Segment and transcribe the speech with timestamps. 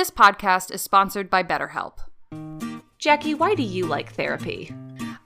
[0.00, 1.98] This podcast is sponsored by BetterHelp.
[2.96, 4.74] Jackie, why do you like therapy?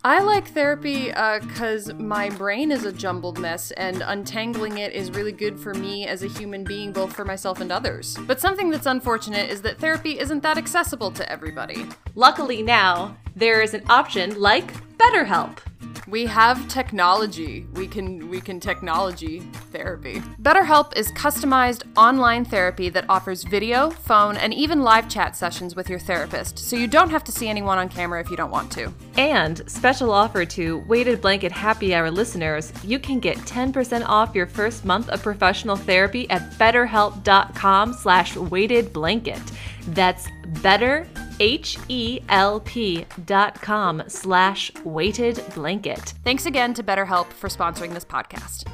[0.03, 5.13] I like therapy uh, because my brain is a jumbled mess, and untangling it is
[5.13, 8.18] really good for me as a human being, both for myself and others.
[8.27, 11.86] But something that's unfortunate is that therapy isn't that accessible to everybody.
[12.16, 15.59] Luckily, now there is an option like BetterHelp.
[16.07, 17.66] We have technology.
[17.73, 19.41] We can we can technology
[19.73, 20.20] therapy.
[20.43, 25.88] BetterHelp is customized online therapy that offers video, phone, and even live chat sessions with
[25.88, 28.70] your therapist, so you don't have to see anyone on camera if you don't want
[28.73, 28.93] to.
[29.16, 34.46] And special offer to Weighted Blanket Happy Hour listeners, you can get 10% off your
[34.46, 39.41] first month of professional therapy at betterhelp.com slash weighted blanket.
[39.88, 40.29] That's
[40.62, 41.07] better
[41.41, 46.15] H-E-L-P dot com slash weighted blanket.
[46.24, 48.69] Thanks again to BetterHelp for sponsoring this podcast.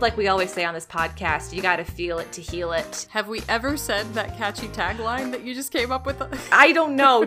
[0.00, 3.06] Like we always say on this podcast, you gotta feel it to heal it.
[3.10, 6.20] Have we ever said that catchy tagline that you just came up with?
[6.52, 7.26] I don't know.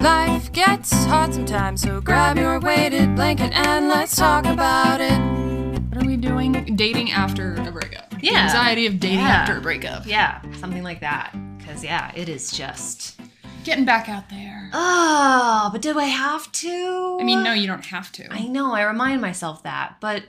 [0.00, 5.41] Life gets hard sometimes, so grab your weighted blanket and let's talk about it.
[6.22, 6.76] What are we doing?
[6.76, 8.10] Dating after a breakup.
[8.10, 8.44] The Yeah.
[8.44, 9.26] anxiety of dating Yeah.
[9.28, 10.06] after a breakup.
[10.06, 11.34] yeah, something like that.
[11.66, 13.18] Cause yeah, it is just
[13.64, 14.70] Getting back out there.
[14.72, 17.18] Oh, but do I have to?
[17.20, 18.26] I mean, no, you don't have to.
[18.32, 20.24] I know, I remind myself that, but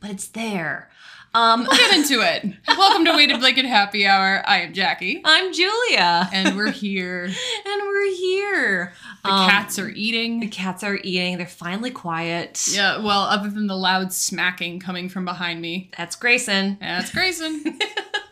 [0.00, 0.90] but it's there.
[1.34, 2.44] Um We'll get into it.
[2.68, 4.42] Welcome to Weighted Blanket Happy Hour.
[4.46, 5.20] I am Jackie.
[5.24, 6.28] I'm Julia.
[6.32, 7.24] And we're here.
[7.66, 8.92] and we're here.
[9.24, 10.38] The Um, cats are eating.
[10.40, 11.36] The cats are eating.
[11.38, 12.68] They're finally quiet.
[12.70, 15.90] Yeah, well, other than the loud smacking coming from behind me.
[15.98, 16.78] That's Grayson.
[16.80, 17.78] That's Grayson.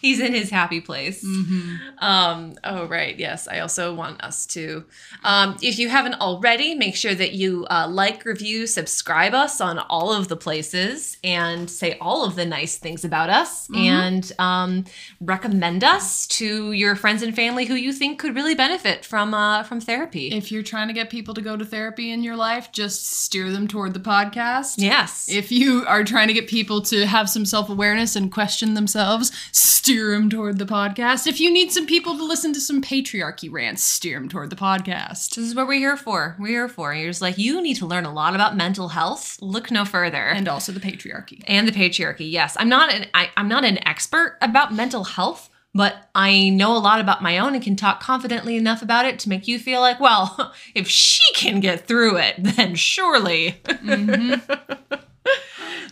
[0.00, 1.22] He's in his happy place.
[1.22, 3.18] hmm Um, oh, right.
[3.18, 3.48] Yes.
[3.48, 4.84] I also want us to.
[5.24, 9.78] Um, if you haven't already, make sure that you uh, like, review, subscribe us on
[9.78, 13.76] all of the places and say all of the nice things about us Mhm.
[13.78, 14.84] and um,
[15.20, 19.62] recommend us to your friends and family who you think could really benefit from uh,
[19.64, 20.28] from therapy.
[20.28, 23.50] If you're trying to get people to go to therapy in your life, just steer
[23.50, 24.74] them toward the podcast.
[24.78, 25.26] yes.
[25.28, 29.32] If you are trying to get people to have some self awareness and question themselves,
[29.50, 31.26] steer them toward the podcast.
[31.26, 34.56] If you need some people to listen to some patriarchy rants, steer them toward the
[34.56, 35.30] podcast.
[35.30, 36.36] this is what we're here for.
[36.38, 36.94] We're here for.
[36.94, 39.38] You're just like, you need to learn a lot about mental health.
[39.40, 40.22] Look no further.
[40.22, 41.42] And also the patriarchy.
[41.46, 45.48] and the patriarchy yes i'm not an I, i'm not an expert about mental health
[45.74, 49.18] but i know a lot about my own and can talk confidently enough about it
[49.20, 55.00] to make you feel like well if she can get through it then surely Mhm.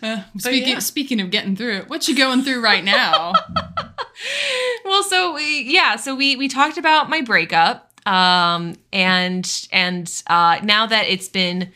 [0.03, 0.79] Uh, speaking, yeah.
[0.79, 3.33] speaking of getting through it, what you going through right now?
[4.85, 10.59] well so we yeah so we we talked about my breakup um and and uh
[10.63, 11.73] now that it's been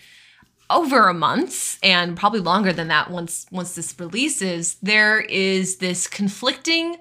[0.70, 6.06] over a month and probably longer than that once once this releases there is this
[6.06, 6.96] conflicting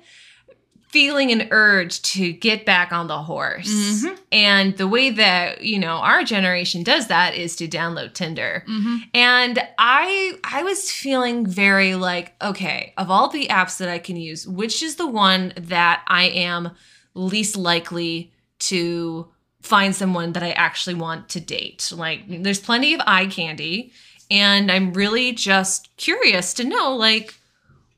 [0.89, 4.17] feeling an urge to get back on the horse Mhm.
[4.31, 8.97] and the way that you know our generation does that is to download tinder hmm
[9.13, 14.17] and I I was feeling very like, okay, of all the apps that I can
[14.17, 16.71] use, which is the one that I am
[17.13, 19.27] least likely to
[19.61, 21.91] find someone that I actually want to date?
[21.95, 23.91] Like there's plenty of eye candy
[24.31, 27.35] and I'm really just curious to know like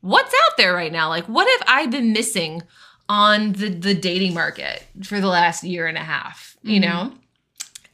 [0.01, 1.09] what's out there right now?
[1.09, 2.61] Like what have I been missing
[3.09, 6.83] on the the dating market for the last year and a half, you Mhm.
[6.83, 7.13] know?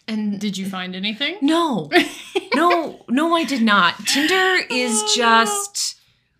[0.09, 1.37] And Did you find anything?
[1.41, 1.89] no,
[2.55, 4.05] no, no, I did not.
[4.05, 5.95] Tinder is just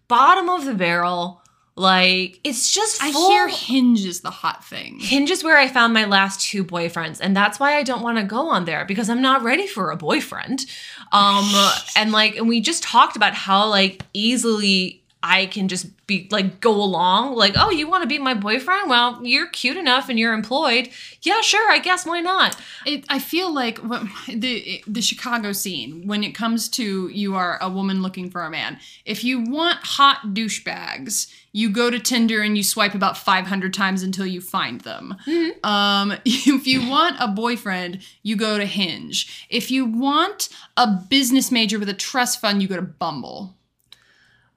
[0.08, 1.42] bottom of the barrel.
[1.76, 5.00] Like it's just I hear Hinge is the hot thing.
[5.00, 8.18] Hinge is where I found my last two boyfriends, and that's why I don't want
[8.18, 10.66] to go on there because I'm not ready for a boyfriend.
[11.12, 11.52] Um,
[11.96, 16.60] and like, and we just talked about how like easily I can just be like
[16.60, 17.36] go along.
[17.36, 18.90] Like, oh, you want to be my boyfriend?
[18.90, 20.90] Well, you're cute enough and you're employed.
[21.22, 21.72] Yeah, sure.
[21.72, 22.56] I guess why not?
[22.86, 27.58] It, I feel like what, the the Chicago scene when it comes to you are
[27.62, 28.80] a woman looking for a man.
[29.06, 34.04] If you want hot douchebags, you go to Tinder and you swipe about 500 times
[34.04, 35.16] until you find them.
[35.64, 39.48] Um, if you want a boyfriend, you go to Hinge.
[39.50, 43.56] If you want a business major with a trust fund, you go to Bumble.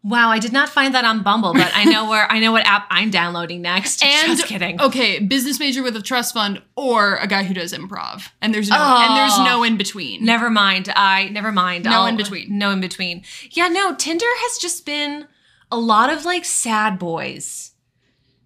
[0.02, 2.64] Wow, I did not find that on Bumble, but I know where I know what
[2.66, 4.02] app I'm downloading next.
[4.04, 4.80] And Just kidding.
[4.80, 8.28] Okay, business major with a trust fund or a guy who does improv.
[8.40, 9.44] And there's no and there's Oh.
[9.44, 10.24] no in between.
[10.24, 10.90] Never mind.
[10.96, 11.84] I never mind.
[11.84, 12.56] No I'll- in between.
[12.56, 13.24] No in between.
[13.50, 15.26] Yeah, no, Tinder has just been
[15.70, 17.72] a lot of like sad boys.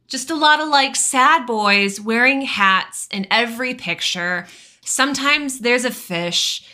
[0.08, 4.46] Just a lot of like sad boys wearing hats in every picture.
[4.84, 6.66] Sometimes there's a fish.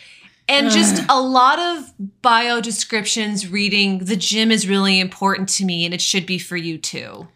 [0.51, 1.93] And just a lot of
[2.23, 6.57] bio descriptions reading the gym is really important to me and it should be for
[6.57, 7.29] you too.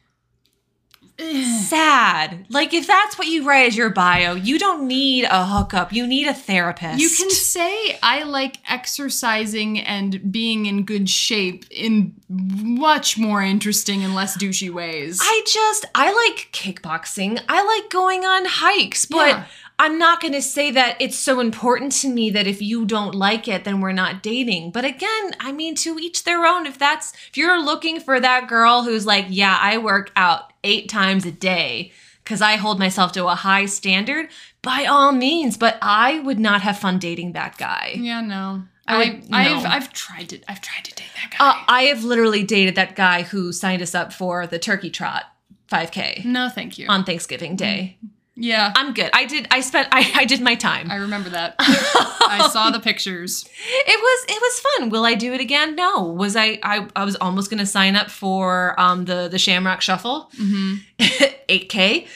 [1.16, 2.46] Sad.
[2.50, 5.92] Like if that's what you write as your bio, you don't need a hookup.
[5.92, 7.00] You need a therapist.
[7.00, 14.02] You can say I like exercising and being in good shape in much more interesting
[14.02, 15.20] and less douchey ways.
[15.22, 17.40] I just I like kickboxing.
[17.48, 19.44] I like going on hikes, but Yeah.
[19.78, 23.14] I'm not going to say that it's so important to me that if you don't
[23.14, 24.70] like it then we're not dating.
[24.70, 26.66] But again, I mean to each their own.
[26.66, 30.88] If that's if you're looking for that girl who's like, "Yeah, I work out 8
[30.88, 31.92] times a day
[32.24, 34.28] cuz I hold myself to a high standard,"
[34.62, 37.96] by all means, but I would not have fun dating that guy.
[37.98, 38.62] yeah, no.
[38.86, 39.64] I I, would- I've.
[39.66, 41.48] I've tried to I've tried to date that guy.
[41.50, 45.24] Uh, I have literally dated that guy who signed us up for the turkey trot
[45.70, 46.86] 5k no, thank you.
[46.88, 47.98] on Thanksgiving Day.
[48.36, 49.10] Yeah, I'm good.
[49.12, 49.46] I did.
[49.50, 49.88] I spent.
[49.92, 50.90] I, I did my time.
[50.90, 51.54] I remember that.
[51.58, 53.44] I saw the pictures.
[53.86, 54.24] It was.
[54.28, 54.90] It was fun.
[54.90, 55.76] Will I do it again?
[55.76, 56.02] No.
[56.04, 56.58] Was I?
[56.62, 60.74] I, I was almost going to sign up for um the the Shamrock Shuffle, hmm
[60.98, 62.06] 8K.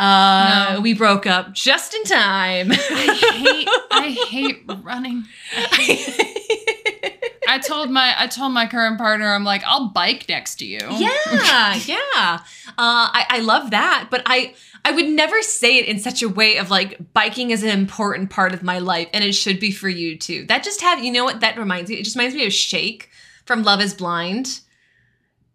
[0.00, 0.80] Uh, No.
[0.80, 2.72] we broke up just in time.
[2.72, 5.24] I hate I hate running.
[7.48, 10.78] I told my I told my current partner I'm like I'll bike next to you.
[10.80, 12.38] yeah, yeah.
[12.68, 16.28] Uh, I, I love that, but I I would never say it in such a
[16.28, 19.70] way of like biking is an important part of my life, and it should be
[19.70, 20.44] for you too.
[20.46, 21.96] That just have you know what that reminds me?
[21.96, 23.10] It just reminds me of Shake
[23.46, 24.60] from Love Is Blind.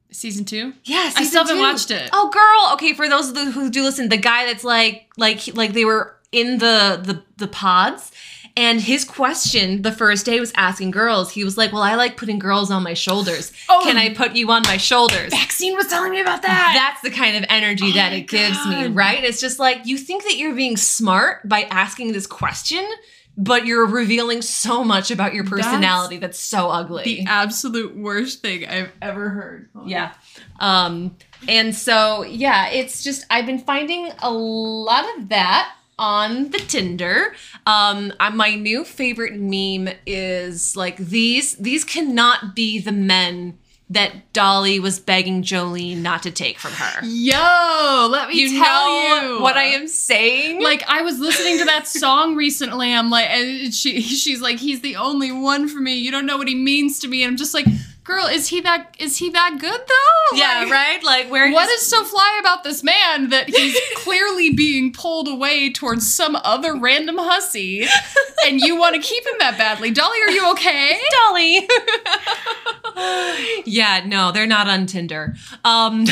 [0.10, 0.74] Season two.
[0.86, 2.10] Yes, I still haven't watched it.
[2.14, 2.74] Oh, girl.
[2.76, 6.60] Okay, for those who do listen, the guy that's like, like, like they were in
[6.60, 8.12] the the the pods,
[8.58, 11.32] and his question the first day was asking girls.
[11.32, 13.54] He was like, "Well, I like putting girls on my shoulders.
[13.70, 13.82] Oh.
[13.84, 16.74] Can I put you on my shoulders?" Vaccine was telling me about that.
[16.76, 19.24] That's the kind of energy Oh that it gives me, right?
[19.24, 22.84] It's just like you think that you're being smart by asking this question,
[23.38, 27.04] but you're revealing so much about your personality that's, so ugly.
[27.04, 29.70] the absolute worst thing I've ever heard.
[29.86, 30.14] Yeah.
[30.60, 31.16] Um,
[31.48, 37.36] and so, yeah, it's just, I've been finding a lot of that on the Tinder.
[37.66, 43.58] Um, my new favorite meme is like these, these cannot be the men
[43.90, 47.06] that Dolly was begging Jolene not to take from her.
[47.06, 50.62] Yo, let me You tell know you what I am saying?
[50.62, 52.94] Like I was listening to that song recently.
[52.94, 55.96] I'm like, and she she's like, he's the only one for me.
[55.96, 57.24] You don't know what he means to me.
[57.24, 57.66] And I'm just like,
[58.08, 60.38] girl, is he that is he that good though?
[60.38, 61.04] yeah, Like, right?
[61.04, 65.72] Like, where What is so fly about this man that he's clearly being pulled away
[65.72, 67.86] towards some other random hussy,
[68.46, 69.92] and you want to keep him that badly?
[69.92, 70.98] Dolly, are you okay?
[71.28, 71.68] Dolly.
[73.66, 75.36] yeah, no, they're not on Tinder.
[75.66, 76.08] Um, and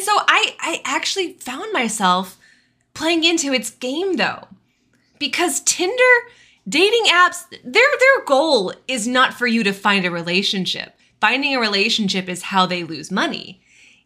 [0.00, 2.38] so I, I actually found myself
[2.94, 4.46] playing into its game though,
[5.18, 5.92] because Tinder,
[6.68, 7.62] dating apps, their
[8.00, 10.94] their goal is not for you to find a relationship.
[11.20, 13.60] Finding a relationship is how they lose money.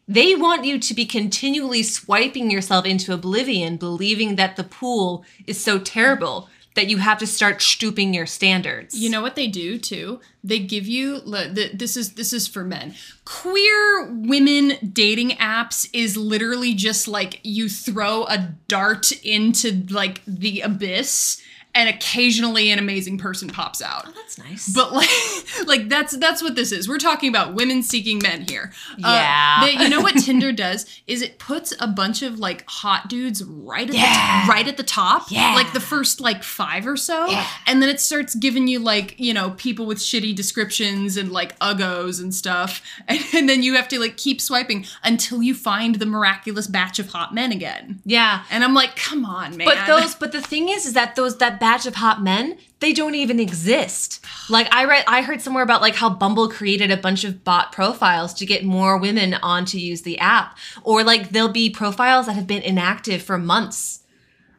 [0.07, 5.61] They want you to be continually swiping yourself into oblivion, believing that the pool is
[5.61, 8.93] so terrible that you have to start stooping your standards.
[8.93, 10.21] You know what they do too?
[10.43, 12.93] They give you this is this is for men.
[13.25, 20.61] Queer women dating apps is literally just like you throw a dart into like the
[20.61, 21.41] abyss
[21.77, 24.03] and occasionally an amazing person pops out.
[24.07, 24.67] Oh, that's nice.
[24.73, 25.09] But like,
[25.67, 26.89] like that's that's what this is.
[26.89, 28.73] We're talking about women seeking men here.
[28.93, 29.65] Uh, Yeah.
[29.65, 33.43] they- you know what Tinder does is it puts a bunch of like hot dudes
[33.43, 34.45] right at Yeah.
[34.45, 35.31] the right at the top.
[35.31, 35.53] Yeah.
[35.55, 37.47] Like the first like five or so, Yeah.
[37.67, 41.57] and then it starts giving you like you know people with shitty descriptions and like
[41.59, 45.95] uggos and stuff, and, and then you have to like keep swiping until you find
[45.95, 48.01] the miraculous batch of hot men again.
[48.05, 48.43] yeah.
[48.49, 49.67] And I'm like, come on, man.
[49.67, 52.93] But those but the thing is is that those that batch of hot men, they
[52.93, 54.23] don't even exist.
[54.49, 57.73] Like I read I heard somewhere about like how Bumble created a bunch of bot
[57.73, 60.57] profiles to get more women on to use the app.
[60.83, 64.03] Or like there'll be profiles that have been inactive for months.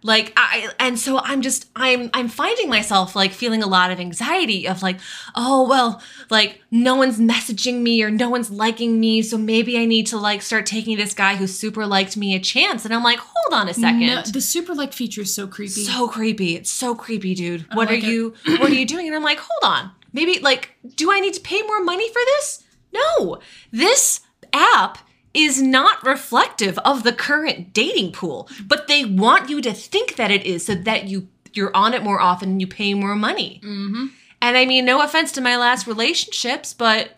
[0.03, 3.99] Like I and so I'm just I'm I'm finding myself like feeling a lot of
[3.99, 4.99] anxiety of like,
[5.35, 9.85] oh well, like no one's messaging me or no one's liking me, so maybe I
[9.87, 12.85] need to like start taking this guy who super liked me a chance.
[12.85, 14.07] And I'm like, hold on a second.
[14.07, 15.85] No, the super like feature is so creepy.
[15.85, 16.55] So creepy.
[16.55, 17.67] It's so creepy, dude.
[17.75, 18.05] What like are it.
[18.05, 19.07] you what are you doing?
[19.07, 19.91] And I'm like, hold on.
[20.13, 22.65] Maybe like, do I need to pay more money for this?
[22.93, 23.39] No.
[23.73, 24.21] This
[24.53, 24.99] app
[25.35, 30.31] is not reflective of the current dating pool, but they want you to think that
[30.31, 33.61] it is so that you you're on it more often and you pay more money.
[33.65, 34.07] mm-hmm.
[34.41, 37.11] And I mean, no offense to my last relationships, but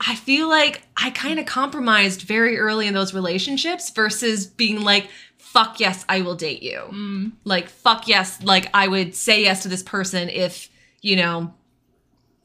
[0.00, 5.08] I feel like I kind of compromised very early in those relationships versus being like
[5.54, 6.80] fuck yes, I will date you.
[6.90, 7.32] Mm.
[7.44, 10.68] Like fuck yes, like I would say yes to this person if,
[11.00, 11.54] you know,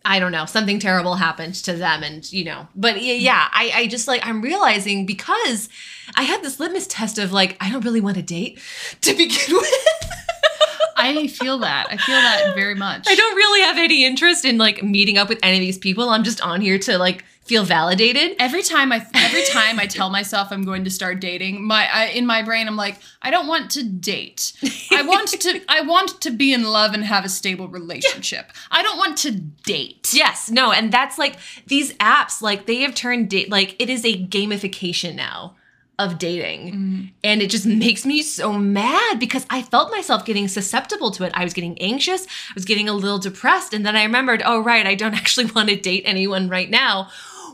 [0.06, 2.68] I don't know, something terrible happened to them and, you know.
[2.75, 5.70] But yeah, I I just like I'm realizing because
[6.15, 8.60] I had this litmus test of like I don't really want to date
[9.01, 9.74] to begin with.
[10.96, 11.88] I feel that.
[11.89, 13.06] I feel that very much.
[13.08, 16.10] I don't really have any interest in like meeting up with any of these people.
[16.10, 18.36] I'm just on here to like feel validated.
[18.38, 22.06] Every time I every time I tell myself I'm going to start dating, my I,
[22.06, 24.53] in my brain I'm like, I don't want to date.
[24.91, 28.51] I want to I want to be in love and have a stable relationship.
[28.70, 30.12] I don't want to date.
[30.13, 34.06] Yes, no, and that's like these apps, like they have turned date like it is
[34.06, 35.56] a gamification now
[35.98, 36.68] of dating.
[36.68, 37.06] Mm-hmm.
[37.24, 41.32] And it just makes me so mad because I felt myself getting susceptible to it.
[41.36, 44.62] I was getting anxious, I was getting a little depressed, and then I remembered, oh
[44.62, 47.10] right, I don't actually want to date anyone right now.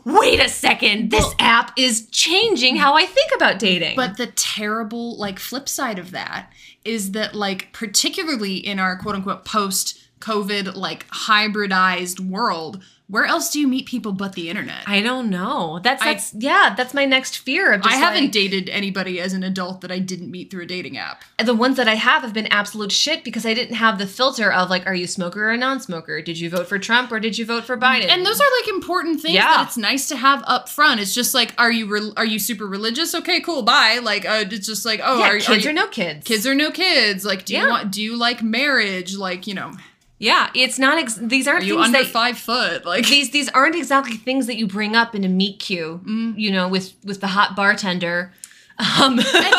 [0.06, 3.96] Wait a second, this Well- app is changing how I think about dating.
[3.96, 6.52] But the terrible like flip side of that
[6.84, 13.50] is that like particularly in our quote unquote post COVID like hybridized world, where else
[13.52, 14.82] do you meet people but the internet?
[14.86, 15.78] I don't know.
[15.82, 19.32] That's I- that's yeah, that's my next fear of just I haven't dated anybody as
[19.32, 21.22] an adult that I didn't meet through a dating app.
[21.42, 24.52] the ones that I have have been absolute shit because I didn't have the filter
[24.52, 26.20] of like, are you smoker or a non-smoker?
[26.22, 28.08] Did you vote for Trump or did you vote for Biden?
[28.08, 29.46] And those are like important things Yeah.
[29.58, 31.00] that it's nice to have up front.
[31.00, 33.14] It's just like, are you re- are you super religious?
[33.14, 34.00] Okay, cool, bye.
[34.02, 36.24] Like, uh, it's just like, oh, yeah, are, kids are or no kids?
[36.24, 37.24] kids or no kids?
[37.24, 39.16] Like, do you want do you like marriage?
[39.16, 39.72] Like, you know,
[40.18, 40.98] Yeah, it's not.
[40.98, 42.84] Ex- these are aren't you things under that five foot?
[42.86, 46.04] Like, these these aren't exactly things that you bring up in a meet cute.
[46.04, 46.38] Mm.
[46.38, 48.32] You know, with with the hot bartender.
[48.78, 49.54] Um, and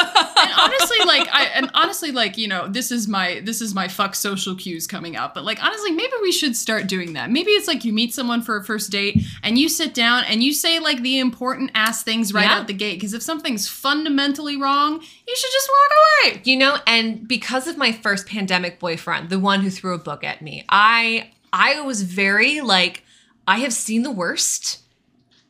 [0.60, 4.14] honestly like i and honestly like you know this is my this is my fuck
[4.14, 7.68] social cues coming up but like honestly maybe we should start doing that maybe it's
[7.68, 10.80] like you meet someone for a first date and you sit down and you say
[10.80, 12.60] like the important ass things right Yeah.
[12.60, 16.78] out the gate because if something's fundamentally wrong you should just walk away you know,
[16.86, 20.64] and because of my first pandemic boyfriend, the one who threw a book at me,
[20.70, 23.04] I I was very like,
[23.48, 24.82] I have seen the worst.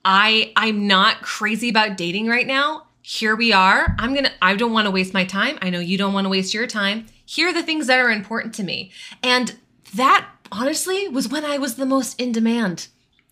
[0.04, 2.87] I I'm not crazy about dating right now.
[3.10, 3.96] Here we are.
[4.00, 4.34] I'm gonna.
[4.42, 5.58] I don't want to waste my time.
[5.62, 7.06] I know you don't want to waste your time.
[7.26, 8.92] Here are the things that are important to me,
[9.24, 9.56] and
[9.96, 12.88] that honestly was when I was the most in demand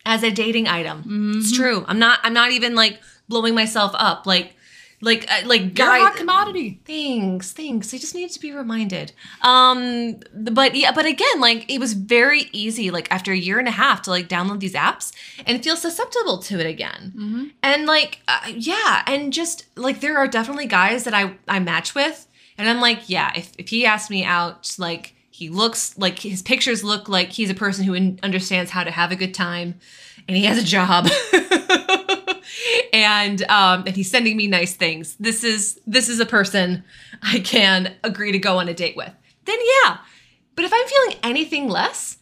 [0.06, 1.00] as a dating item.
[1.36, 1.62] It's mm-hmm.
[1.62, 1.84] true.
[1.88, 2.20] I'm not.
[2.22, 4.26] I'm not even like blowing myself up.
[4.26, 4.55] Like,
[5.00, 7.92] like, uh, like a hot commodity Thanks, thanks.
[7.92, 9.12] I just needed to be reminded.
[9.42, 13.68] Um, but yeah, but again, like it was very easy, like after a year and
[13.68, 15.12] a half, to like download these apps
[15.46, 17.52] and feel susceptible to it again.
[17.62, 21.94] And like, uh, yeah, and just like there are definitely guys that I I match
[21.94, 22.26] with,
[22.56, 26.40] and I'm like, yeah, if if he asked me out, like he looks like his
[26.42, 29.74] pictures look like he's a person who un- understands how to have a good time,
[30.26, 31.08] and he has a job.
[32.96, 35.16] and um and he's sending me nice things.
[35.20, 36.82] This is this is a person
[37.22, 39.12] i can agree to go on a date with.
[39.44, 39.98] Then yeah.
[40.54, 42.18] But if i'm feeling anything less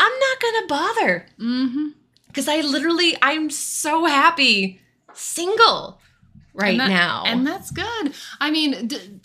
[0.00, 1.26] i'm not gonna bother.
[1.40, 1.86] Mm-hmm.
[2.28, 4.80] because i literally i'm so happy
[5.14, 6.00] single
[6.54, 7.22] right and that- now.
[7.26, 8.12] and that's good.
[8.40, 9.20] I mean d-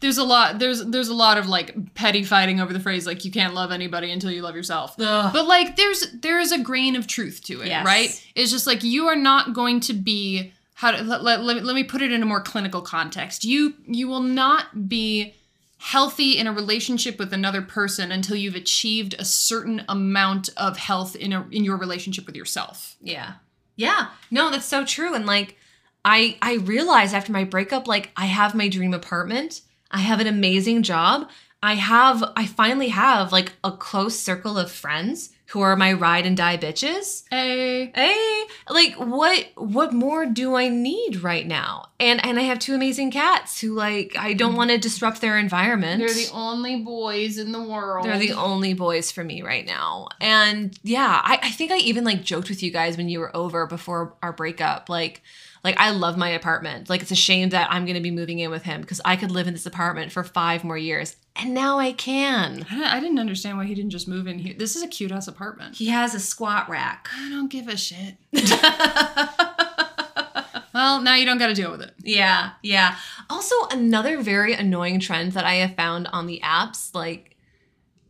[0.00, 3.24] there's a lot there's there's a lot of like petty fighting over the phrase like
[3.24, 5.32] you can't love anybody until you love yourself Ugh.
[5.32, 7.84] but like there's there's a grain of truth to it Yes.
[7.84, 11.74] right it's just like you are not going to be how to let, let, let
[11.74, 15.34] me put it in a more clinical context you you will not be
[15.78, 21.14] healthy in a relationship with another person until you've achieved a certain amount of health
[21.16, 23.34] in a in your relationship with yourself Yeah.
[23.76, 24.08] Yeah.
[24.28, 25.14] No, that's so true.
[25.14, 25.56] And like
[26.04, 29.60] I I realized after my breakup, like I have my dream apartment.
[29.90, 31.28] I have an amazing job.
[31.62, 36.26] I have I finally have like a close circle of friends who are my ride
[36.26, 37.24] and die bitches.
[37.30, 41.86] hey Hey, like what what more do I need right now?
[41.98, 45.36] And and I have two amazing cats who like I don't want to disrupt their
[45.36, 45.98] environment.
[46.00, 50.08] they're the only boys in the world They're the only boys for me right now.
[50.20, 53.34] And yeah, I, I think I even like joked with you guys when you were
[53.34, 54.88] over before our breakup.
[54.88, 55.22] Like,
[55.64, 56.88] like I love my apartment.
[56.88, 59.30] Like it's a shame that I'm gonna be moving in with him because I could
[59.30, 61.16] live in this apartment for five more years.
[61.36, 62.66] And now I can.
[62.70, 64.54] I didn't understand why he didn't just move in here.
[64.58, 65.76] This is a cute ass apartment.
[65.76, 67.08] He has a squat rack.
[67.14, 68.16] I don't give a shit.
[70.78, 71.92] Well, now you don't got to deal with it.
[72.04, 72.96] Yeah, yeah.
[73.28, 77.36] Also, another very annoying trend that I have found on the apps, like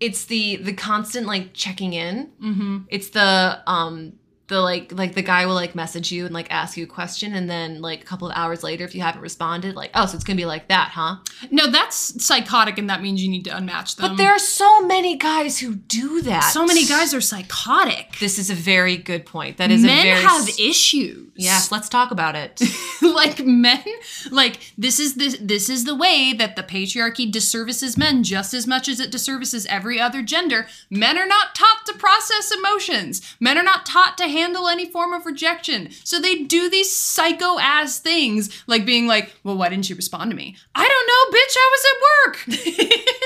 [0.00, 2.30] it's the the constant like checking in.
[2.42, 2.78] Mm-hmm.
[2.88, 4.14] It's the um
[4.48, 7.34] the like like the guy will like message you and like ask you a question
[7.34, 10.14] and then like a couple of hours later if you haven't responded like oh so
[10.14, 11.16] it's gonna be like that huh
[11.50, 14.10] No, that's psychotic, and that means you need to unmatch them.
[14.10, 18.16] but there are so many guys who do that so many guys are psychotic.
[18.20, 21.30] this is a very good point that is Men a very have s- issues.
[21.36, 22.60] yes let's talk about it
[23.02, 23.82] like men
[24.30, 28.66] like this is this this is the way that the patriarchy disservices men just as
[28.66, 33.56] much as it disservices every other gender men are not taught to process emotions men
[33.58, 35.90] are not taught to handle any form of rejection.
[36.04, 40.30] So they do these psycho ass things like being like well why didn't you respond
[40.30, 40.56] to me?
[40.74, 42.36] I don't know bitch i was at work.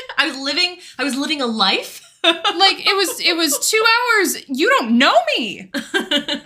[0.19, 2.03] I was living i was living a life.
[2.63, 4.49] Like it was it was two hours.
[4.49, 5.71] You don't know me.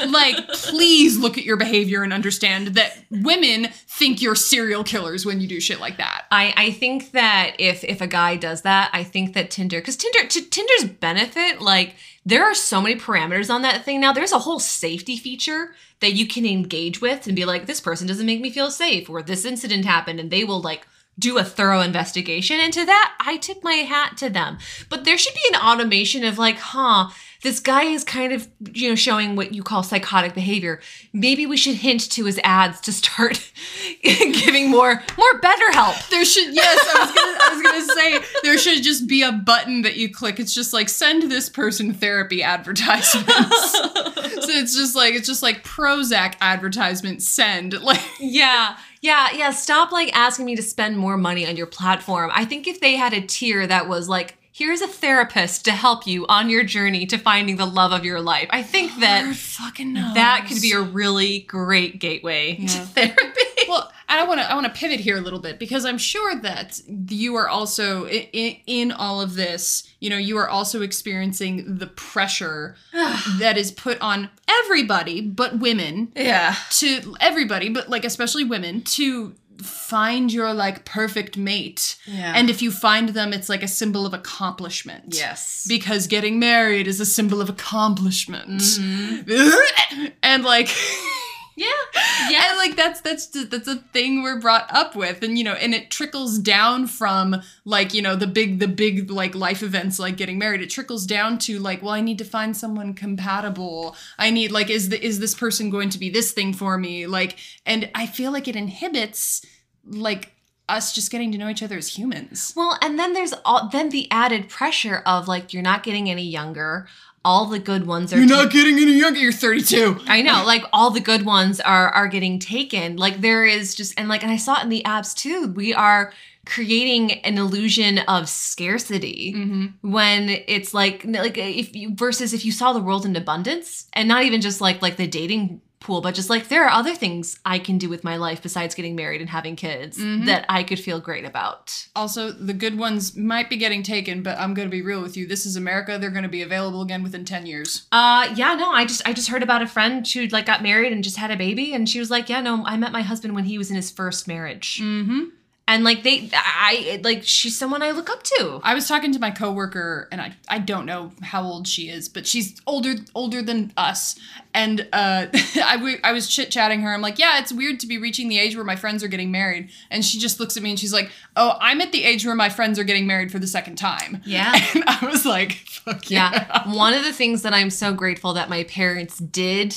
[0.08, 5.40] Like please look at your behavior and understand that women think you're serial killers when
[5.40, 6.24] you do shit like that.
[6.30, 9.96] I, I think that if if a guy does that, I think that Tinder because
[9.96, 11.96] Tinder to Tinder's benefit, like
[12.26, 14.12] there are so many parameters on that thing now.
[14.12, 18.08] There's a whole safety feature that you can engage with and be like, this person
[18.08, 20.86] doesn't make me feel safe, or this incident happened, and they will like
[21.18, 23.16] do a thorough investigation And to that.
[23.20, 24.58] I tip my hat to them.
[24.90, 27.10] But there should be an automation of like, huh,
[27.46, 30.80] this guy is kind of, you know, showing what you call psychotic behavior.
[31.12, 33.52] Maybe we should hint to his ads to start
[34.02, 35.94] giving more more better help.
[36.10, 39.30] There should yes, I was gonna I was gonna say there should just be a
[39.30, 40.40] button that you click.
[40.40, 43.70] It's just like send this person therapy advertisements.
[43.72, 47.80] so it's just like it's just like Prozac advertisement send.
[47.80, 48.76] Like Yeah.
[49.02, 49.50] Yeah, yeah.
[49.50, 52.32] Stop like asking me to spend more money on your platform.
[52.34, 56.06] I think if they had a tier that was like, here's a therapist to help
[56.06, 58.48] you on your journey to finding the love of your life.
[58.48, 63.42] I think Lord that that could be a really great gateway to therapy.
[63.68, 66.34] well, I want to I want to pivot here a little bit because I'm sure
[66.36, 69.92] that you are also in, in all of this.
[70.00, 76.12] You know, you are also experiencing the pressure that is put on everybody, but women,
[76.16, 76.56] yeah.
[76.70, 81.96] to everybody, but like especially women, to find your like perfect mate.
[82.06, 82.32] Yeah.
[82.34, 85.14] And if you find them, it's like a symbol of accomplishment.
[85.14, 85.66] yes.
[85.68, 88.60] Because getting married is a symbol of accomplishment.
[88.60, 90.06] Mm-hmm.
[90.22, 90.68] and like
[91.56, 91.66] yeah.
[92.30, 92.50] Yeah.
[92.50, 95.74] and like that's that's that's a thing we're brought up with and you know and
[95.74, 100.16] it trickles down from like you know the big the big like life events like
[100.16, 104.30] getting married it trickles down to like well i need to find someone compatible i
[104.30, 107.38] need like is the is this person going to be this thing for me like
[107.64, 109.44] and i feel like it inhibits
[109.86, 110.32] like
[110.68, 113.90] us just getting to know each other as humans Well, and then there's all then
[113.90, 116.88] the added pressure of like you're not getting any younger.
[117.26, 120.44] All the good ones are you're ta- not getting any younger you're 32 I know,
[120.46, 122.96] like all the good ones are are getting taken.
[122.96, 125.48] Like there is just and like and I saw it in the apps too.
[125.48, 126.12] We are
[126.46, 129.90] creating an illusion of scarcity mm-hmm.
[129.90, 134.06] when it's like like if you versus if you saw the world in abundance and
[134.06, 137.38] not even just like like the dating pool but just like there are other things
[137.44, 140.26] I can do with my life besides getting married and having kids Mhm.
[140.26, 141.86] that I could feel great about.
[141.94, 145.16] Also, the good ones might be getting taken, but I'm going to be real with
[145.16, 145.26] you.
[145.26, 145.96] This is America.
[145.98, 147.86] They're going to be available again within 10 years.
[147.92, 150.92] Uh yeah, no, I just I just heard about a friend who like got married
[150.92, 153.34] and just had a baby and she was like, "Yeah, no, I met my husband
[153.36, 155.20] when he was in his first marriage." Mm-hmm.
[155.68, 158.60] And like they I like she's someone I look up to.
[158.62, 162.08] I was talking to my coworker, and I, I don't know how old she is,
[162.08, 164.16] but she's older older than us.
[164.54, 165.26] And uh,
[165.64, 166.94] I, w- I was chit chatting her.
[166.94, 169.30] I'm like, yeah, it's weird to be reaching the age where my friends are getting
[169.32, 169.70] married.
[169.90, 172.34] And she just looks at me and she's like, oh, I'm at the age where
[172.36, 174.22] my friends are getting married for the second time.
[174.24, 174.54] Yeah.
[174.74, 176.46] And I was like, fuck yeah.
[176.48, 176.74] Yeah.
[176.74, 179.74] One of the things that I'm so grateful that my parents did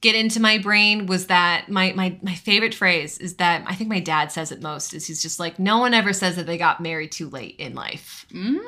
[0.00, 3.90] get into my brain was that my my my favorite phrase is that I think
[3.90, 6.58] my dad says it most is he's just like no one ever says that they
[6.58, 8.26] got married too late in life.
[8.32, 8.58] Mm.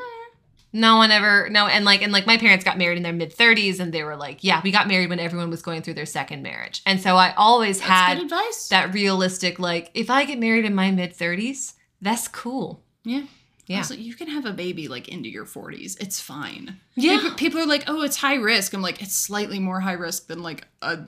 [0.73, 3.35] No one ever no and like and like my parents got married in their mid
[3.35, 6.07] 30s and they were like yeah, we got married when everyone was going through their
[6.07, 6.81] second marriage.
[6.87, 8.69] And so I always That's had advice.
[8.69, 12.83] that realistic like if I get married in my mid 30s, that's cool.
[13.05, 13.23] yeah.
[13.67, 13.79] Yeah.
[13.79, 15.97] Also, you can have a baby like into your 40s.
[16.01, 16.79] It's fine.
[16.97, 17.19] Yeah.
[17.21, 18.73] People, people are like, oh, it's high risk.
[18.75, 20.99] I'm like, it's slightly more high risk than like a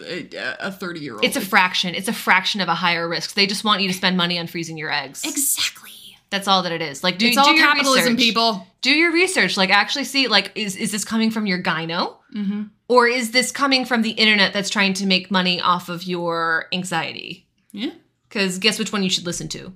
[0.61, 1.25] a 30 year old.
[1.25, 1.95] It's a fraction.
[1.95, 3.35] It's a fraction of a higher risk.
[3.35, 5.25] They just want you to spend money on freezing your eggs.
[5.25, 5.91] exactly.
[6.31, 7.05] That's all that it is.
[7.05, 8.19] Like do, it's do all your capitalism, research.
[8.19, 8.67] people.
[8.81, 9.57] Do your research.
[9.59, 12.63] Like actually see like is is this coming from your gyno Mm-hmm.
[12.89, 16.67] or is this coming from the internet that's trying to make money off of your
[16.73, 17.47] anxiety?
[17.73, 17.91] Yeah.
[18.31, 19.75] Cuz guess which one you should listen to?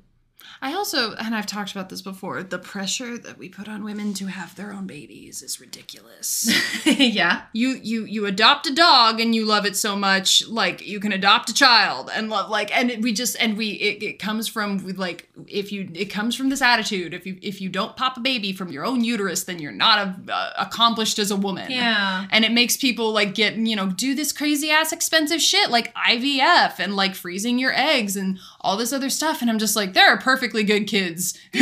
[0.63, 4.15] I also, and I've talked about this before, the pressure that we put on women
[4.15, 6.51] to have their own babies is ridiculous.
[6.87, 7.43] yeah.
[7.53, 11.13] you you you adopt a dog and you love it so much, like you can
[11.13, 14.49] adopt a child and love like, and it, we just and we it, it comes
[14.49, 18.17] from like if you it comes from this attitude if you if you don't pop
[18.17, 21.71] a baby from your own uterus, then you're not a, uh, accomplished as a woman.
[21.71, 22.27] Yeah.
[22.31, 25.95] And it makes people like get, you know, do this crazy ass expensive shit like
[25.95, 29.41] IVF and like freezing your eggs and all this other stuff.
[29.41, 31.39] And I'm just like, there are perfectly good kids.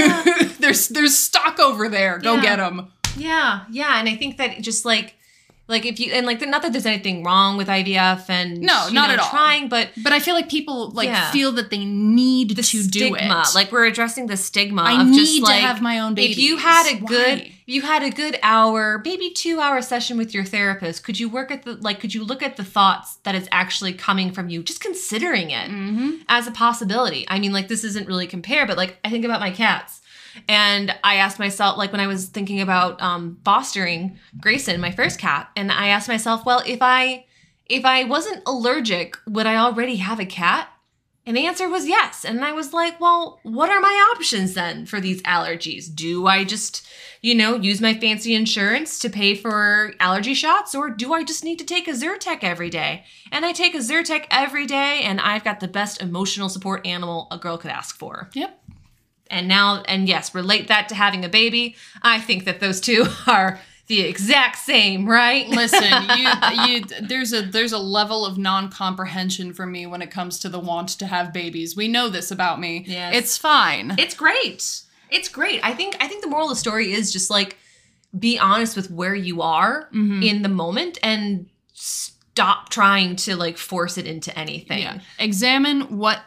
[0.58, 2.18] there's there's stock over there.
[2.18, 2.42] Go Yeah.
[2.42, 2.90] get them.
[3.16, 5.14] Yeah, yeah, and I think that just like,
[5.68, 9.08] like if you and like not that there's anything wrong with IVF and No, not
[9.08, 9.30] know, at all.
[9.30, 11.30] Trying, but But I feel like people like Yeah.
[11.30, 13.54] feel that they need the to stigma, do it.
[13.54, 16.32] like we're addressing the stigma I of need just like to have my own baby.
[16.32, 20.16] if you had a good if you had a good hour maybe two hour session
[20.16, 21.04] with your therapist.
[21.04, 23.92] Could you work at the like could you look at the thoughts that is actually
[23.94, 24.62] coming from you?
[24.62, 27.24] Just considering it hmm as a possibility.
[27.28, 30.00] I mean like this isn't really compare but like i think about my cats.
[30.48, 35.18] And i asked myself like when i was thinking about um fostering grayson my first
[35.20, 37.24] cat and i asked myself well if i
[37.66, 40.68] if i wasn't allergic would i already have a cat
[41.26, 42.24] and the answer was yes.
[42.24, 45.92] And I was like, well, what are my options then for these allergies?
[45.94, 46.86] Do I just,
[47.22, 51.42] you know, use my fancy insurance to pay for allergy shots or do I just
[51.42, 53.04] need to take a Zyrtec every day?
[53.32, 57.28] And I take a Zyrtec every day and I've got the best emotional support animal
[57.30, 58.28] a girl could ask for.
[58.34, 58.60] Yep.
[59.30, 61.76] And now, and yes, relate that to having a baby.
[62.02, 65.46] I think that those two are the exact same, right?
[65.48, 66.28] Listen, you
[66.66, 70.58] you there's a there's a level of non-comprehension for me when it comes to the
[70.58, 71.76] want to have babies.
[71.76, 72.84] We know this about me.
[72.86, 73.14] Yes.
[73.16, 73.94] It's fine.
[73.98, 74.82] It's great.
[75.10, 75.60] It's great.
[75.62, 77.56] I think I think the moral of the story is just like
[78.18, 80.24] be honest with where you are Mhm.
[80.24, 81.46] in the moment and
[82.34, 84.80] stop trying to like force it into anything.
[84.80, 84.98] Yeah.
[85.20, 86.20] Examine what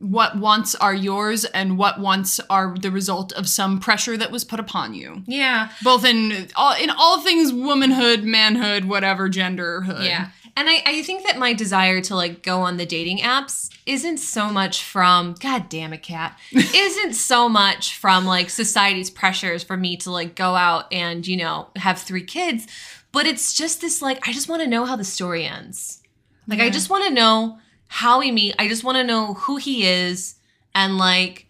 [0.00, 4.44] what wants are yours and what wants are the result of some pressure that was
[4.44, 5.22] put upon you.
[5.26, 5.70] Yeah.
[5.84, 10.04] Both in all in all things womanhood, manhood, whatever genderhood.
[10.04, 10.30] Yeah.
[10.56, 14.18] And I, I think that my desire to like go on the dating apps isn't
[14.18, 16.36] so much from God damn it, cat.
[16.52, 21.36] isn't so much from like society's pressures for me to like go out and, you
[21.36, 22.66] know, have three kids.
[23.14, 26.02] But it's just this like, I just want to know how the story ends.
[26.46, 28.54] Like I just want to know how we meet.
[28.58, 30.34] I just want to know who he is
[30.74, 31.46] and like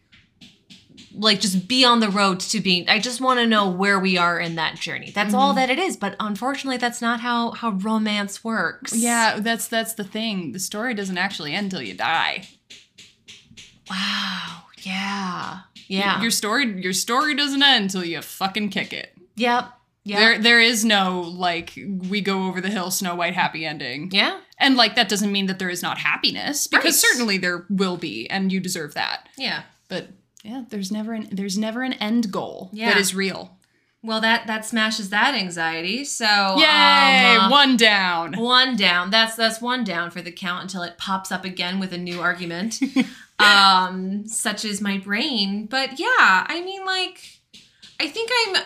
[1.16, 4.18] like just be on the road to being I just want to know where we
[4.18, 5.10] are in that journey.
[5.12, 5.56] That's all Mhm.
[5.56, 8.92] that it is, but unfortunately that's not how how romance works.
[8.94, 10.52] Yeah, that's that's the thing.
[10.52, 12.48] The story doesn't actually end till you die.
[13.90, 14.62] Wow.
[14.82, 15.60] Yeah.
[15.88, 16.20] Yeah.
[16.20, 19.16] Your story your story doesn't end until you fucking kick it.
[19.36, 19.70] yep.
[20.06, 20.18] Yeah.
[20.18, 24.10] There there is no like we go over the hill Snow White happy ending.
[24.12, 24.40] yeah.
[24.58, 26.94] And like that doesn't mean that there is not happiness because Right.
[27.10, 29.28] certainly there will be and you deserve that.
[29.38, 29.62] Yeah.
[29.88, 30.08] But
[30.42, 32.90] yeah, there's never an there's never an end goal Yeah.
[32.90, 33.56] that is real.
[34.02, 36.04] Well, that that smashes that anxiety.
[36.04, 36.26] So
[36.58, 38.34] Yay, um, uh, one down.
[38.34, 39.08] one down.
[39.08, 42.20] That's that's one down for the count until it pops up again with a new
[42.20, 42.78] argument.
[43.38, 45.64] um, such as my brain.
[45.66, 46.06] But yeah,
[46.46, 47.38] I mean, like,
[47.98, 48.62] I think I'm.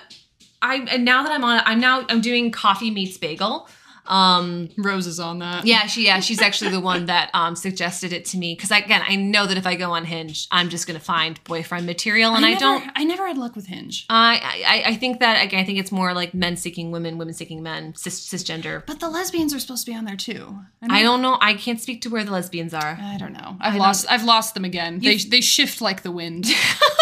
[0.62, 3.68] I and now that I'm on, I'm now I'm doing coffee meets bagel.
[4.06, 5.66] Um, Rose is on that.
[5.66, 9.02] yeah, she yeah she's actually the one that um suggested it to me because again
[9.06, 12.42] I know that if I go on Hinge, I'm just gonna find boyfriend material, and
[12.42, 12.90] I, never, don't.
[12.96, 14.06] I never had luck with Hinge.
[14.08, 17.34] I, I I think that again I think it's more like men seeking women, women
[17.34, 18.82] seeking men, cis, cisgender.
[18.86, 20.58] But the lesbians are supposed to be on there too.
[20.88, 21.36] I don't know.
[21.42, 22.98] I can't speak to where the lesbians are.
[22.98, 23.58] I don't know.
[23.60, 24.06] I've I lost.
[24.08, 25.00] I've lost them again.
[25.00, 26.46] They You've- they shift like the wind.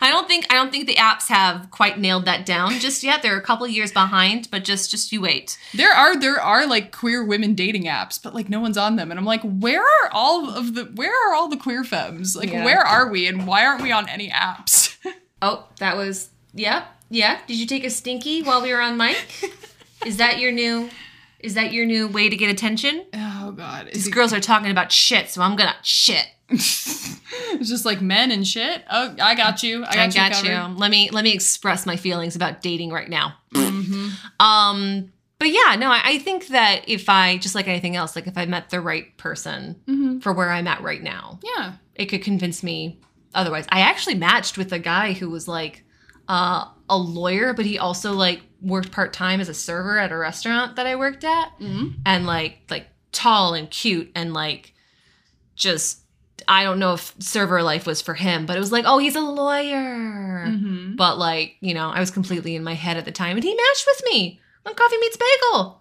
[0.00, 3.22] I don't think I don't think the apps have quite nailed that down just yet.
[3.22, 5.58] They're a couple years behind, but just just you wait.
[5.74, 9.10] there are there are like queer women dating apps, but like no one's on them.
[9.10, 12.34] And I'm like, where are all of the where are all the queer femmes?
[12.36, 12.64] Like Yeah.
[12.64, 14.96] where are we and why aren't we on any apps?
[15.42, 17.38] Oh, that was yeah yeah.
[17.46, 19.16] Did you take a stinky while we were on mic?
[20.06, 20.88] is that your new?
[21.44, 23.04] Is that your new way to get attention?
[23.14, 23.88] oh god.
[23.88, 26.26] Is These it, girls are talking about shit, so I'm gonna shit.
[26.50, 28.82] it's just like men and shit.
[28.90, 29.84] Oh, I got you.
[29.84, 30.50] I got, I got you.
[30.52, 30.78] you.
[30.78, 33.34] Let me let me express my feelings about dating right now.
[33.54, 34.10] Mhm.
[34.40, 38.26] Um, but yeah, no, I, I think that if I just like anything else, like
[38.26, 40.22] if I met the right person Mhm.
[40.22, 41.72] for where I'm at right now, Yeah.
[41.94, 43.00] it could convince me
[43.34, 43.66] otherwise.
[43.68, 45.84] I actually matched with a guy who was like
[46.28, 50.16] uh, a lawyer, but he also like worked part time as a server at a
[50.16, 51.94] restaurant that I worked at, Mhm.
[52.06, 54.72] and like like tall and cute and like
[55.56, 56.00] just
[56.48, 59.14] I don't know if server life was for him, but it was like, oh, he's
[59.16, 60.44] a lawyer.
[60.48, 60.96] Mhm.
[60.96, 63.54] But like, you know, I was completely in my head at the time, and he
[63.54, 65.80] matched with me on Coffee Meets Bagel.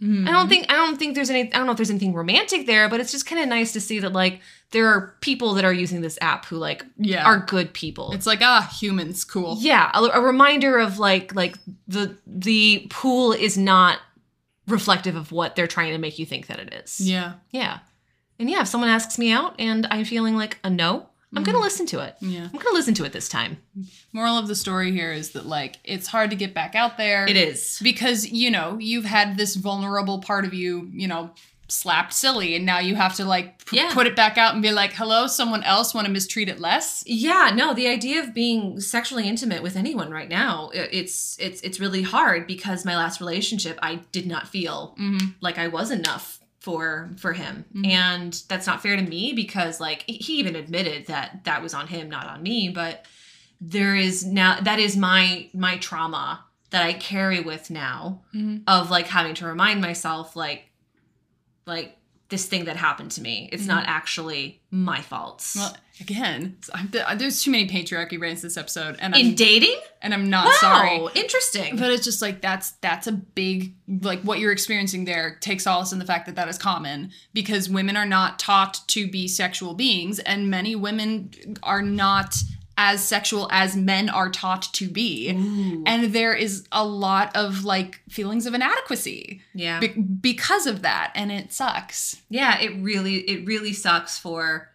[0.00, 1.40] And I'm like, "Hi, Taylor, what's up?" I don't think I don't think there's any
[1.52, 3.80] I don't know if there's anything romantic there, but it's just kind of nice to
[3.80, 7.24] see that like there are people that are using this app who like Yeah.
[7.24, 8.12] are good people.
[8.12, 9.56] It's like ah, humans, cool.
[9.60, 11.56] yeah, a, a reminder of like like
[11.86, 13.98] the the pool is not
[14.66, 17.00] reflective of what they're trying to make you think that it is.
[17.00, 17.34] Yeah.
[17.50, 17.78] Yeah.
[18.38, 21.56] And yeah, if someone asks me out and I'm feeling like a no, I'm going
[21.56, 22.16] to listen to it.
[22.20, 22.44] Yeah.
[22.44, 23.58] I'm going to listen to it this time.
[24.12, 27.26] Moral of the story here is that like it's hard to get back out there.
[27.26, 27.78] It is.
[27.82, 31.30] because you know you've had this vulnerable part of you, you know,
[31.70, 33.90] slapped silly, and now you have to like p- Yeah.
[33.92, 37.04] put it back out and be like, "Hello, someone else want to mistreat it less."
[37.06, 41.78] Yeah, no, the idea of being sexually intimate with anyone right now, it's it's it's
[41.78, 45.26] really hard because my last relationship I did not feel Mm-hmm.
[45.42, 47.64] like I was enough for for him.
[47.74, 47.86] Mhm.
[47.86, 51.86] And that's not fair to me because like he even admitted that that was on
[51.86, 53.06] him, not on me, but
[53.60, 58.64] there is now that is my my trauma that I carry with now Mhm.
[58.66, 60.70] of like having to remind myself like
[61.66, 61.97] like
[62.28, 63.48] this thing that happened to me.
[63.52, 63.92] It's not mm-hmm.
[63.92, 65.50] actually my fault.
[65.56, 69.34] Well, again, so I'm, th- there's too many patriarchy rants this episode, and I'm in
[69.34, 69.80] dating?
[70.02, 71.08] and I'm not wow sorry.
[71.14, 71.76] interesting.
[71.76, 75.92] But it's just like that's that's a big like what you're experiencing there takes solace
[75.92, 79.74] in the fact that that is common because women are not taught to be sexual
[79.74, 81.30] beings and many women
[81.62, 82.34] are not
[82.80, 85.30] as sexual as men are taught to be.
[85.32, 85.82] Ooh.
[85.84, 91.12] And there is a lot of like feelings of inadequacy yeah be- because of that
[91.16, 92.22] and it sucks.
[92.30, 94.68] yeah it really it really sucks for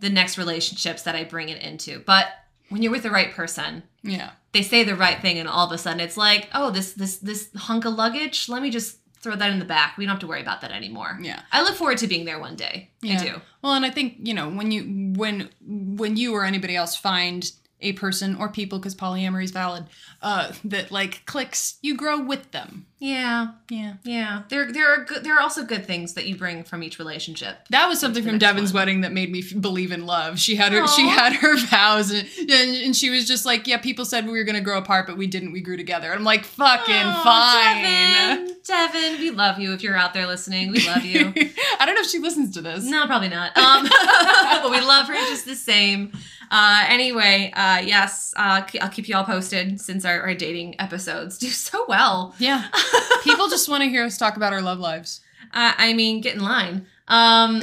[0.00, 2.26] the next relationships that i bring it into but
[2.68, 4.32] when you're with the right person Yeah.
[4.52, 7.18] they say the right thing and all of a sudden it's like oh this this
[7.18, 9.98] this hunk of luggage let me just throw that in the back.
[9.98, 11.18] We don't have to worry about that anymore.
[11.20, 11.42] Yeah.
[11.50, 12.90] i look forward to being there one day.
[13.04, 13.40] I do.
[13.60, 17.50] Well, and I think, you know, when you when when you or anybody else find
[17.80, 19.84] a person or people because polyamory is valid
[20.22, 22.86] uh that like clicks, you grow with them.
[22.98, 23.94] yeah Yeah.
[24.02, 26.98] yeah there there are good there are also good things that you bring from each
[26.98, 28.80] relationship That was something from Devin's one.
[28.80, 30.38] wedding that made me f- believe in love.
[30.38, 33.76] She had her she had her vows and, and and she was just like, yeah,
[33.76, 35.52] people said we were gonna grow apart, but we didn't.
[35.52, 36.12] We grew together.
[36.12, 38.46] I'm like, fucking Aw, fine.
[38.46, 40.72] Devin, Devin, we love you if you're out there listening.
[40.72, 41.32] We love you.
[41.78, 42.84] I don't know if she listens to this.
[42.84, 43.56] no, probably not.
[43.56, 43.84] Um,
[44.62, 46.12] but we love her just the same.
[46.50, 51.38] Uh, anyway, uh, yes, uh, I'll keep you all posted since our, our dating episodes
[51.38, 52.34] do so well.
[52.38, 52.68] Yeah.
[53.24, 55.20] People just want to hear us talk about our love lives.
[55.52, 56.86] Uh, I mean, get in line.
[57.08, 57.62] Um,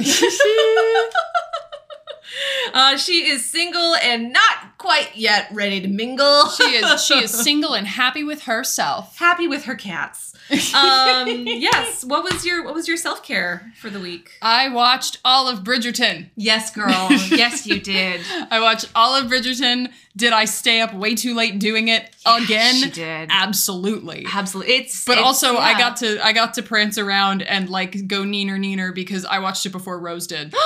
[2.72, 6.48] uh, she is single and not quite yet ready to mingle.
[6.50, 9.16] She is she is single and happy with herself.
[9.18, 10.32] happy with her cats.
[10.74, 12.04] Um, yes.
[12.12, 14.32] What was your What was your self care for the week?
[14.42, 16.28] I watched all of Bridgerton.
[16.36, 17.08] Yes, girl.
[17.30, 18.20] yes, you did.
[18.50, 19.90] I watched all of Bridgerton.
[20.16, 22.74] Did I stay up way too late doing it again?
[22.74, 23.30] She did.
[23.32, 24.26] Absolutely.
[24.30, 24.74] Absolutely.
[24.74, 25.04] It's.
[25.06, 28.58] But it's- also, I got to I got to prance around and like go neener
[28.58, 30.52] neener because I watched it before Rose did.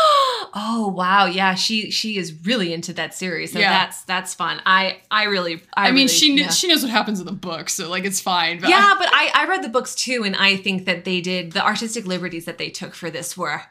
[0.55, 1.55] oh wow, yeah.
[1.55, 3.71] She she is really into that series, so Yeah.
[3.71, 4.61] that's that's fun.
[4.67, 5.63] I I really.
[5.75, 6.51] I, I, mean, really- she kn- yeah.
[6.51, 8.59] she knows what happens in the book, so like it's fine.
[8.59, 11.53] But yeah, but I I read the books too, and I think that they did
[11.53, 13.63] the artistic liberties that they took for this were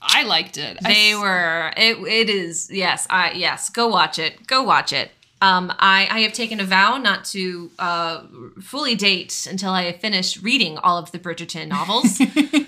[0.00, 0.78] I liked it.
[0.82, 1.72] They s- were.
[1.76, 2.70] It, it is.
[2.70, 3.06] Yes.
[3.10, 3.68] I yes.
[3.70, 4.46] Go watch it.
[4.46, 5.10] Go watch it.
[5.42, 8.22] Um, I, I have taken a vow not to uh,
[8.62, 12.18] fully date until I have finished reading all of the Bridgerton novels.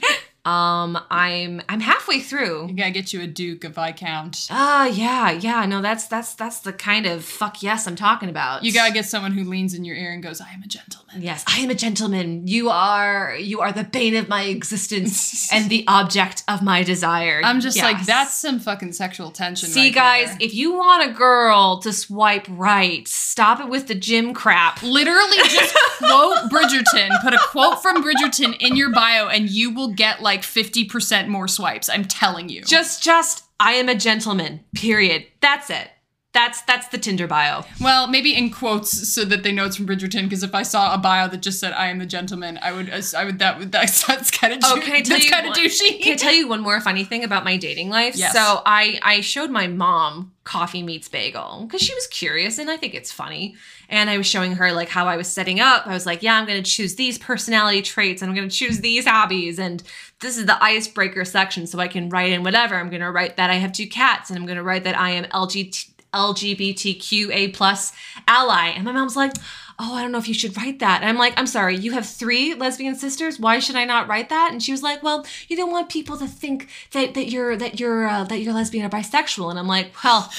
[0.49, 2.69] um, I'm I'm halfway through.
[2.69, 4.47] You gotta get you a Duke, a Viscount.
[4.51, 5.67] Ah, yeah, yeah.
[5.67, 8.65] No, that's that's that's the kind of fuck yes I'm talking about.
[8.65, 11.08] You gotta get someone who leans in your ear and goes, "I am a gentleman."
[11.21, 12.47] Yes, I am a gentleman.
[12.47, 17.41] You are you are the bane of my existence and the object of my desire.
[17.43, 19.69] I'm just like, that's some fucking sexual tension.
[19.69, 20.39] See, right guys, there.
[20.41, 24.83] if you want a girl to swipe right, stop it with the gym crap.
[24.83, 29.93] literally just quote Bridgerton, put a quote from Bridgerton in your bio, and you will
[29.93, 31.89] get like 50% more swipes.
[31.89, 32.63] I'm telling you.
[32.63, 34.61] Just, just, I am a gentleman.
[34.75, 35.27] Period.
[35.41, 35.91] That's it.
[36.39, 37.65] That's that's the Tinder bio.
[37.81, 40.23] well, maybe in quotes so that they know it's from Bridgerton.
[40.25, 42.89] Because if I saw a bio that just said "I am the gentleman," I would,
[42.91, 45.47] I would that would that's, that's kind of Oh, can I tell that's you kind
[45.47, 46.01] of one- douchey.
[46.01, 48.15] Can I tell you one more funny thing about my dating life?
[48.15, 48.33] Yes.
[48.33, 52.77] So I I showed my mom coffee meets bagel because she was curious and I
[52.77, 53.57] think it's funny.
[53.91, 55.87] And I was showing her like how I was setting up.
[55.89, 59.07] I was like, yeah, I'm gonna choose these personality traits and I'm gonna choose these
[59.07, 59.83] hobbies and
[60.21, 62.77] this is the icebreaker section so I can write in whatever.
[62.77, 65.25] I'm gonna write that I have two cats and I'm gonna write that I am
[65.25, 67.93] LGBT LGBTQA plus
[68.27, 68.69] ally.
[68.69, 69.33] And my mom's like,
[69.81, 71.03] oh, I don't know if you should write that.
[71.03, 73.39] And I'm like, I'm sorry, you have three lesbian sisters.
[73.39, 74.51] Why should I not write that?
[74.51, 77.79] And she was like, well, you don't want people to think that that you're that
[77.79, 79.51] you're uh, that you're lesbian or bisexual.
[79.51, 80.31] And I'm like, well,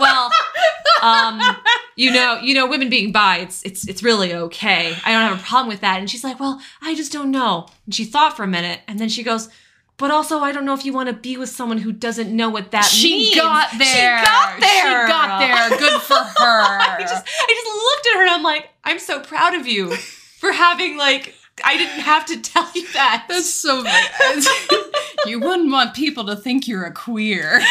[0.00, 0.30] well,
[1.02, 1.40] um,
[1.96, 4.96] you know, you know, women being bi, it's it's it's really okay.
[5.04, 6.00] I don't have a problem with that.
[6.00, 7.68] And she's like, well, I just don't know.
[7.86, 9.48] And she thought for a minute, and then she goes,
[10.02, 12.50] but also, I don't know if you want to be with someone who doesn't know
[12.50, 12.92] what that means.
[12.92, 13.36] She means.
[13.36, 14.18] got there.
[14.18, 15.06] She got there.
[15.06, 15.78] She got there.
[15.78, 16.26] Good for her.
[16.42, 19.94] I just, I just looked at her and I'm like, I'm so proud of you
[19.94, 23.26] for having like, I didn't have to tell you that.
[23.28, 24.44] That's so bad.
[25.24, 27.62] you wouldn't want people to think you're a queer.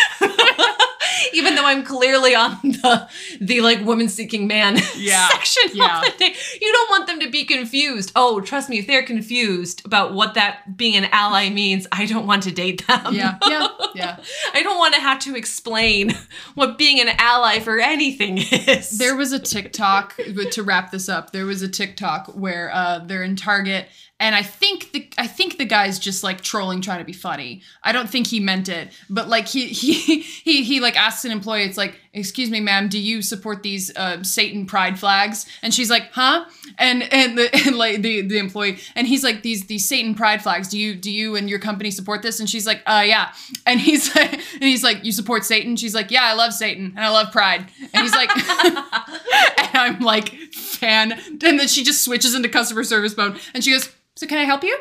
[1.34, 3.08] Even though I'm clearly on the
[3.40, 5.28] the like woman seeking man Yeah.
[5.30, 6.00] section Yeah.
[6.00, 8.12] of the thing, you don't want them to be confused.
[8.16, 12.26] Oh, trust me, if they're confused about what that being an ally means, I don't
[12.28, 13.14] want to date them.
[13.14, 14.18] Yeah, yeah, yeah.
[14.54, 16.12] I don't want to have to explain
[16.56, 18.98] what being an ally for anything is.
[18.98, 20.18] There was a TikTok
[20.52, 21.32] to wrap this up.
[21.32, 23.88] There was a TikTok where uh, they're in Target,
[24.22, 27.64] and I think the I think the guy's just like trolling, trying to be funny.
[27.84, 31.32] I don't think he meant it, but like he he he he like asks an
[31.32, 35.74] employee, it's like, "Excuse me, ma'am, do you support these uh, Satan pride flags?" And
[35.74, 36.46] she's like, "Huh?"
[36.78, 40.42] And and the and like the the employee, and he's like, "These these Satan pride
[40.42, 40.70] flags.
[40.70, 43.34] Do you do you and your company support this?" And she's like, "Uh, yeah."
[43.66, 46.94] And he's like, and he's like, "You support Satan?" She's like, "Yeah, I love Satan
[46.96, 48.30] and I love pride." And he's like.
[49.74, 51.14] and I'm like, fan.
[51.14, 54.44] And then she just switches into customer service mode and she goes, So can I
[54.44, 54.78] help you?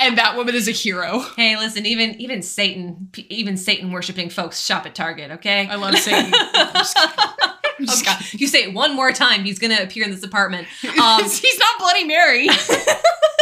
[0.00, 1.20] And that woman is a hero.
[1.36, 5.30] Hey, listen, even even Satan, even Satan worshiping folks shop at Target.
[5.32, 5.66] Okay.
[5.66, 6.32] I love Satan.
[6.54, 7.88] I'm just kidding.
[7.88, 8.22] Oh God!
[8.32, 10.68] You say it one more time, he's gonna appear in this apartment.
[11.02, 12.48] Um, He's not Bloody Mary.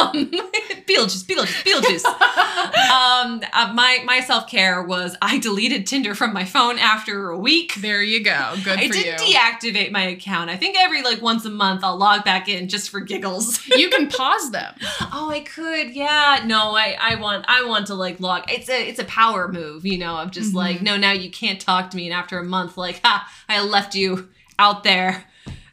[0.00, 0.30] um,
[0.86, 2.04] Beetlejuice, Beetlejuice, Beetlejuice.
[2.04, 7.38] um, uh, my my self care was I deleted Tinder from my phone after a
[7.38, 7.74] week.
[7.76, 8.54] There you go.
[8.64, 9.34] Good I for did you.
[9.34, 10.50] deactivate my account.
[10.50, 13.66] I think every like once a month I'll log back in just for giggles.
[13.68, 14.74] you can pause them.
[15.12, 15.94] oh, I could.
[15.94, 16.42] Yeah.
[16.44, 18.44] No, I I want I want to like log.
[18.50, 21.60] It's a it's a power move, you know, of just like no, now you can't
[21.60, 24.28] talk to me and after a month like, ha, I left you
[24.58, 25.24] out there.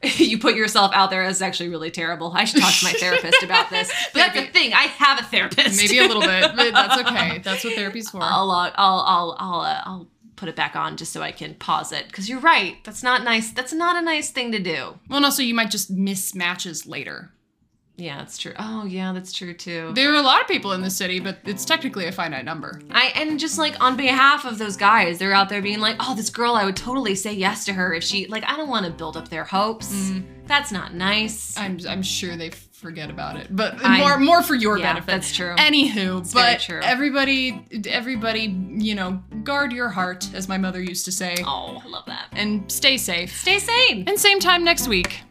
[0.17, 2.31] you put yourself out there as actually really terrible.
[2.33, 3.91] I should talk to my therapist about this.
[4.13, 4.73] But that's the thing.
[4.73, 5.77] I have a therapist.
[5.77, 7.39] Maybe a little bit, but that's okay.
[7.39, 8.19] That's what therapy's for.
[8.21, 11.91] I'll I'll I'll I'll uh, I'll put it back on just so I can pause
[11.91, 12.77] it because you're right.
[12.83, 13.51] That's not nice.
[13.51, 14.99] That's not a nice thing to do.
[15.07, 17.31] Well, and also you might just miss matches later.
[17.95, 18.53] Yeah, that's true.
[18.58, 19.91] Oh yeah, that's true too.
[19.93, 22.82] There are a lot of people in the city, but it's technically a finite number.
[22.89, 26.15] I and just like on behalf of those guys, they're out there being like, "Oh,
[26.15, 28.86] this girl, I would totally say yes to her if she like." I don't want
[28.88, 29.93] to build up their hopes.
[29.93, 30.21] Mm-hmm.
[30.47, 31.56] That's not nice.
[31.58, 35.08] I'm, I'm sure they forget about it, but I- more more for your yeah, benefit.
[35.08, 35.53] that's true.
[35.58, 36.82] Anywho, very but true.
[36.82, 41.88] everybody, everybody, you know, guard your heart, as my mother used to say, oh, I
[41.88, 42.25] love that.
[42.32, 43.39] and stay safe.
[43.39, 44.03] Stay sane.
[44.08, 45.21] And same time next week.